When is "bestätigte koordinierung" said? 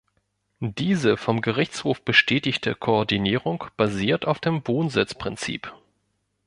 2.01-3.65